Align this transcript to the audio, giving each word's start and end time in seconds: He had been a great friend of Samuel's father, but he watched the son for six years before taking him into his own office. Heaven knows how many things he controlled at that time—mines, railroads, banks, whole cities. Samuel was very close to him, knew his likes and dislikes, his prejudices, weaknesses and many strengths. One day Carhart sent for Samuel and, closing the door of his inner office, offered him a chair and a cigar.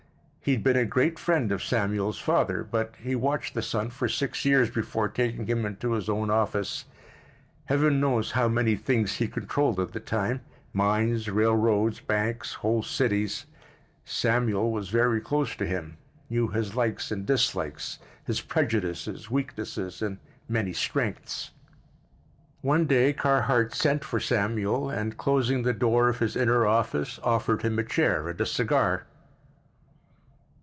He 0.43 0.53
had 0.53 0.63
been 0.63 0.75
a 0.75 0.85
great 0.85 1.19
friend 1.19 1.51
of 1.51 1.63
Samuel's 1.63 2.17
father, 2.17 2.63
but 2.63 2.95
he 2.97 3.13
watched 3.15 3.53
the 3.53 3.61
son 3.61 3.91
for 3.91 4.09
six 4.09 4.43
years 4.43 4.71
before 4.71 5.07
taking 5.07 5.45
him 5.45 5.67
into 5.67 5.91
his 5.91 6.09
own 6.09 6.31
office. 6.31 6.85
Heaven 7.65 7.99
knows 7.99 8.31
how 8.31 8.47
many 8.47 8.75
things 8.75 9.17
he 9.17 9.27
controlled 9.27 9.79
at 9.79 9.91
that 9.91 10.07
time—mines, 10.07 11.29
railroads, 11.29 11.99
banks, 11.99 12.55
whole 12.55 12.81
cities. 12.81 13.45
Samuel 14.03 14.71
was 14.71 14.89
very 14.89 15.21
close 15.21 15.55
to 15.57 15.65
him, 15.67 15.97
knew 16.27 16.47
his 16.47 16.75
likes 16.75 17.11
and 17.11 17.23
dislikes, 17.23 17.99
his 18.25 18.41
prejudices, 18.41 19.29
weaknesses 19.29 20.01
and 20.01 20.17
many 20.49 20.73
strengths. 20.73 21.51
One 22.61 22.87
day 22.87 23.13
Carhart 23.13 23.75
sent 23.75 24.03
for 24.03 24.19
Samuel 24.19 24.89
and, 24.89 25.19
closing 25.19 25.61
the 25.61 25.71
door 25.71 26.09
of 26.09 26.17
his 26.17 26.35
inner 26.35 26.65
office, 26.65 27.19
offered 27.21 27.61
him 27.61 27.77
a 27.77 27.83
chair 27.83 28.27
and 28.27 28.41
a 28.41 28.45
cigar. 28.47 29.05